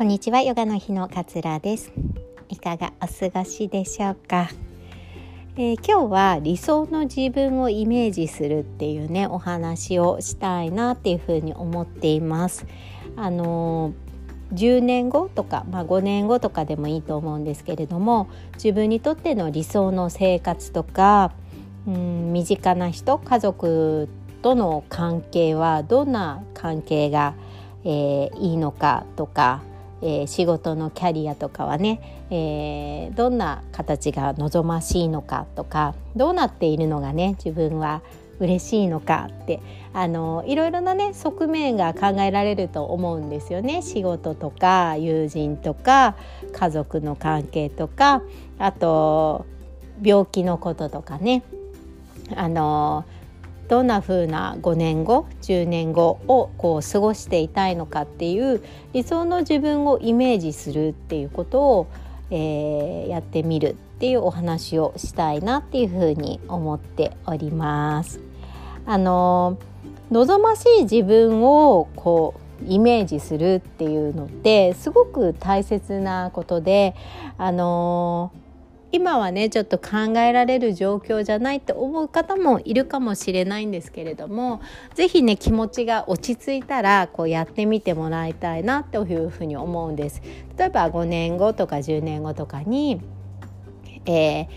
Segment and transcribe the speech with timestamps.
[0.00, 1.92] こんにちはヨガの日のかつらです。
[2.48, 4.48] いかがお過ごしでしょうか、
[5.56, 12.64] えー、今日は理想の自分をイメージするっていうねお話をしたいなっていうふうに思っています。
[13.14, 21.30] あのー、10年後とか、まあ、5年後とかでもいいと思うんですけれども自分にとっての理想の生活とか
[21.86, 24.08] うん身近な人家族
[24.40, 27.34] との関係はどんな関係が、
[27.84, 29.60] えー、いいのかとか
[30.02, 38.02] えー、仕事のキャリアとかはね、えー、どんな形が望ましいのかとかどうなっているのがね自分は
[38.38, 39.60] 嬉しいのかって
[39.92, 43.82] あのいろいろなね側面が考えられると思うんですよね。
[43.82, 46.16] 仕事とか友人とか
[46.52, 48.22] 家族の関係とか
[48.58, 49.44] あと
[50.02, 51.42] 病気のこととかね。
[52.36, 53.04] あの
[53.70, 61.86] どんな風な5年後10年後をこう過ごしていたいのかっていう理想の自分をイメージするっていうことを、
[62.32, 68.18] えー、やってみるっていうお話をしたいなっていうふうに思っております。
[68.86, 69.56] あの
[70.10, 76.96] 望ましい自分をこうイメージするっていうのってすごく大切なことで
[77.38, 78.32] あの
[78.92, 84.60] 今はねちょっと考えられる状況じゃないって思う方もいるかもしれないんですけれども
[84.94, 90.22] 是非ね気持ちが落ち着いたらこうやってみてもらいたいなというふうに思うんです。
[90.58, 93.00] 例えば5年後とか10年後とかに、
[94.06, 94.48] えー、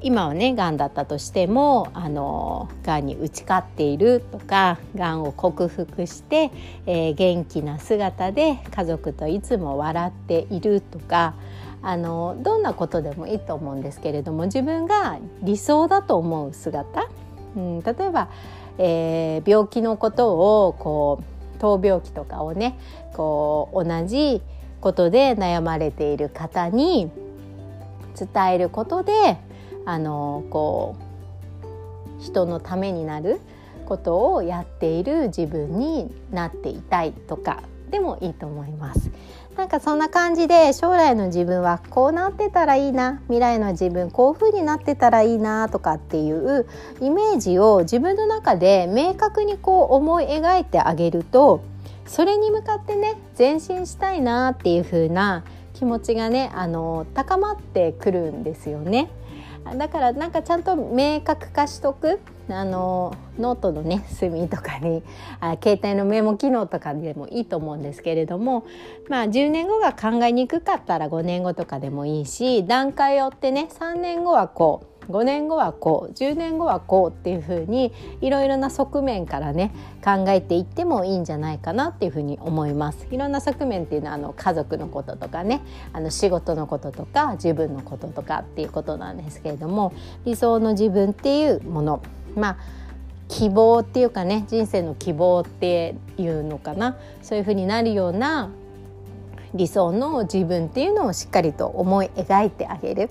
[0.00, 6.50] 今はねがんだったとしてもあのがんに打ち勝っているとかがんを克服して、
[6.86, 11.34] えー、元気な姿で家族といつも笑っているとか
[11.82, 17.08] あのどんなことでもいいと思うんですけれども自分が理想だと思う姿、
[17.56, 18.28] うん、例えば、
[18.78, 21.22] えー、病気のことをこ
[21.56, 22.78] う闘病気とかをね
[23.14, 24.42] こう同じ
[24.80, 27.10] ことで悩まれている方に
[28.16, 29.38] 伝えることで
[29.84, 33.40] あのこう人のためになる
[33.86, 39.10] ことをやっている自分になっていたいとかでもいいと思います。
[39.56, 46.66] なんかそんな感じで将来の自分はこうなってたらいいな未来の自分こういう風になってたらいいなとかっていう
[47.00, 51.62] イメージを自分の中で明確にこう思い描いてあげると
[52.06, 59.10] それに向かってね前進したいなっていう風な気持ちがねあの高まってくるんですよね。
[59.76, 65.02] だからなんかちゃんと明確化しとくあのノートのね隅とかに
[65.40, 68.66] あ携帯のメモ機能とかでもいいと思うんですけれども
[69.08, 79.72] まあ10年後が考えにくかったら5年後とかでもいいし段階を追ってね3年後はこう5年後はこう10年後はこうっていうふうにいろいろな側面からね
[80.04, 83.06] 考えていってもいいんじゃないかなっていうふうに思います。
[83.10, 89.92] いろんな側面っていうのはあの家族のこととかねあの仕事のこととか自分のこととかっていうことなんですけれども
[90.24, 92.02] 理想の自分っていうもの
[92.36, 92.56] まあ
[93.28, 98.50] 希望っていうかね人生の希望っていうのかなそういうふうになるような
[99.54, 103.10] 理想の自分っていうのをしっかりと思い描いてあげる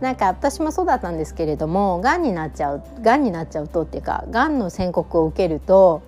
[0.00, 6.02] なんか私もそうだったんですけれどもがんになっちゃうがんになっちゃうとっていうかがんの宣告を受けると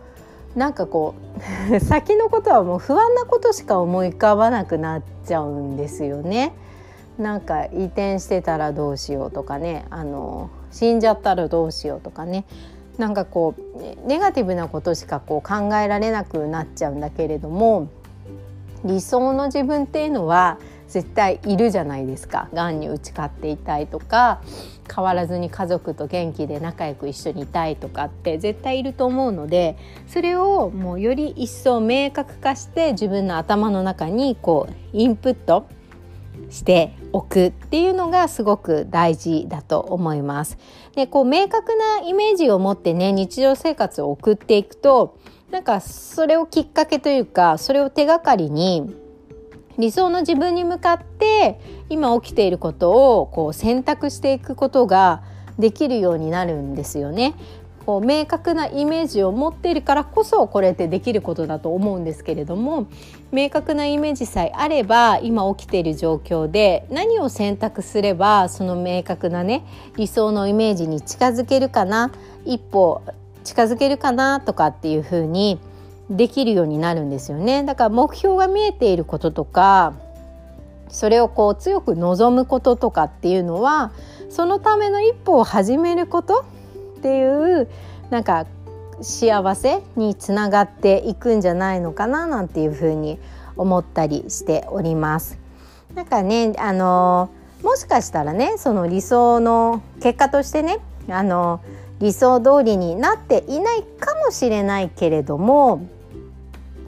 [0.54, 1.14] なんかこ
[1.70, 6.52] う 先のことはもう不安なことしか思い浮かばなくなっちゃうんですよね。
[7.18, 12.44] なんか移転してたらどうしようとかねあの死んじゃったらどうしようとかね。
[12.96, 17.88] なんかこうネガティブなことしかこう考えられなくなっちゃうんだけれども
[18.84, 20.58] 理想の自分っていうのは
[20.88, 22.48] 絶対いるじゃないですか。
[22.54, 24.40] がんに打ち勝っていたいとか
[24.92, 29.76] 変わらずに家族と元気で仲良く一緒にいたいとかって絶対いると思うので
[30.08, 35.68] それをもうより一層明確化して自分の頭の中にこうインプット
[36.50, 40.58] しておくっていうのがすごく大事だと思います。
[40.94, 45.18] でこう明確なイメージを持ってね日常生活を送っていくと
[45.50, 48.94] なんかそれをきっかけというかそれを手がかりに
[49.78, 55.22] 理想の自分に向かって今起きていることをこう選択していくことが
[55.58, 57.34] できるようになるんですよね。
[57.88, 62.86] こう明確なイメージを持っているからこそこれってできることだと思うんですけれども
[63.32, 69.64] 明確なイメージさえあれば今起きている状況で何を選択すればその明確なね
[69.96, 72.10] 理想のイメージに近づけるかな
[72.44, 73.00] 一歩
[73.42, 75.58] 近づけるかなとかっていうふうに
[76.10, 77.64] できるようになるんですよね。
[77.64, 79.94] だから目標が見えていることとか
[80.90, 83.92] それをこう強く望むこととかっていうのは
[84.28, 86.44] そのための一歩を始めること
[86.98, 87.68] っていう
[88.10, 88.46] なんか
[89.00, 93.18] 幸せにつながっていくんじゃないのかななんていうふうに
[93.56, 95.38] 思ったりしております。
[95.94, 97.30] なんかねあの
[97.62, 100.78] もしかしたらねその理想の結果としてね
[101.08, 101.60] あの
[102.00, 105.88] 理想通りになっていないかもしれないけれども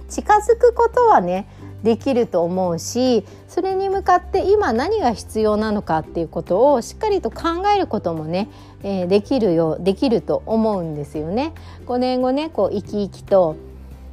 [0.09, 1.47] 近づくことはね
[1.83, 8.49] できると思うしそれに向かって今何が必要なのかっていうことをしっかりと考えることもね、
[8.83, 11.53] えー、できるよできると思うんですよね。
[11.87, 13.57] 5年後ねこう生き生きと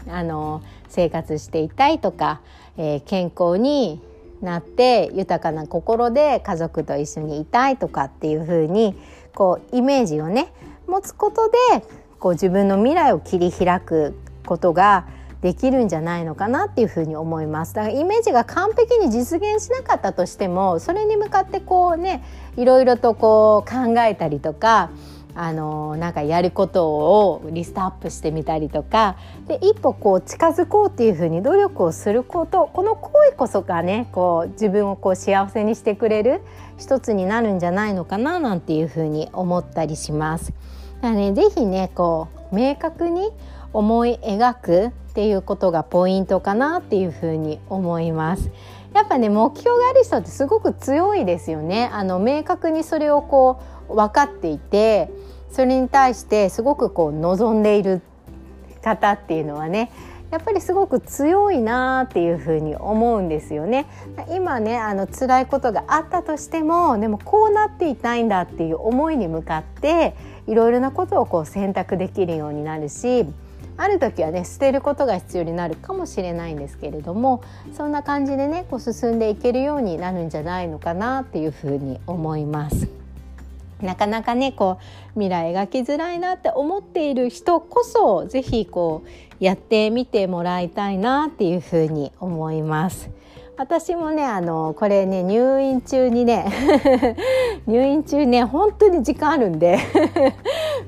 [0.09, 2.41] あの生活していたいとか、
[2.77, 4.01] えー、健康に
[4.41, 8.95] なって豊かな心で家族と一緒にいたいとかっていう風に
[9.33, 10.51] こうイメージをね
[10.87, 11.57] 持つことで
[12.19, 14.15] こう自分の未来を切り開く
[14.45, 15.07] ことが
[15.47, 22.21] できるんじゃないのかなっていうふうに思いますだからイメージが完璧に実現しなかったとしてもそれに向かってこうね
[22.57, 24.89] いろいろとこう考えたりとか
[25.35, 29.15] あのなんかやることをリストアップしてみたりとか
[29.47, 36.41] で一歩こう近づこうっていうふうに努力をすることこの行為こそがねこう自分をこう幸せにしてくれる
[36.77, 40.51] 一つになるんじゃないのかななんていうふうに思ったりします。
[41.01, 43.29] だからね是非ねこう明確に
[43.71, 48.51] 思い描くっていうことがポイントかなっていうふうに思います。
[48.93, 51.89] やっぱね目標がある人ってすごく強いですよね。
[51.91, 53.59] あの明確にそれをこ
[53.89, 55.09] う分かっていて
[55.49, 58.03] それに対してすごくこう望んでいる
[58.83, 59.89] 方っていうのはね
[60.29, 63.87] やっぱりすごく強いなっていうふうに思うんですよね。
[64.29, 70.13] 今ねあの辛いことがあったとしてもでもこうなっていたいんだっていう思いに向かって
[70.45, 73.25] いろいろなことをこう選択できるようになるし
[73.77, 77.43] ある時はね捨てることが必要になるかもしれないんですけれども
[77.75, 82.87] そんな感じでねこう進んでいけるようになるんじゃないのかなっていうふうに思います。
[83.81, 93.11] なかなかねこう未来描きづらいなって思っている人こそ是非こうやってみてもらいたいなっていうふうに思います。
[93.57, 96.45] 私もねあのこれね入院中にね
[97.65, 99.79] 入院中ね本当に時間あるんで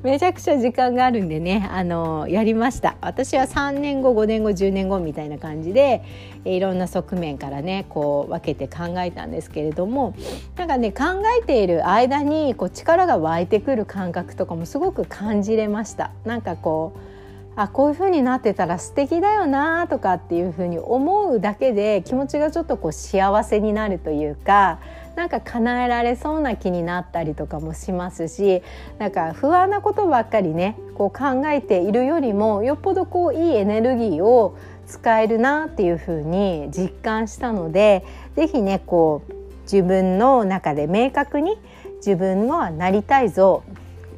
[0.04, 2.96] めちゃくちゃ時間があるんでねあのやりました。
[3.02, 6.04] 私は3年後5年後10年後みたいな感じで
[6.46, 10.16] いろんな側面からねこう分けて考えたんですけれども
[10.56, 11.04] なんかね考
[11.42, 16.12] えている間にこう力が湧いてくる感覚とかもすごく感じれました。
[16.24, 17.19] なんかこう
[17.62, 24.80] あこういう風になってたら素敵だよなとかっていう風に思うだけで気持ちがちょっとこう幸せになるというか
[25.18, 28.64] なんか叶えられそうな気になったりとかもしますし
[28.98, 34.58] なんか不安なことばっかりねこう考えているよりもよっぽどこういいエネルギーを
[34.88, 38.06] 使えるなっていう風に実感したので
[38.38, 39.34] 是非ねこう
[39.64, 41.58] 自分の中で明確に
[41.98, 43.64] 自分はなりたいぞ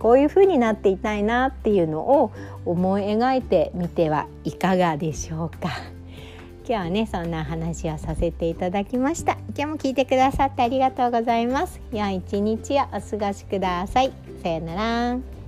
[0.01, 2.31] こういう風になっていたいなっていうのを
[2.65, 5.69] 思い描いてみてはいかがでしょうか。
[6.67, 9.33] 今日はねそんな話をさせていただきました。
[9.55, 11.79] 今日も聞いてくださってありがとうございます。
[11.91, 14.11] 良い一日をお過ごしください。
[14.41, 15.40] さようなら。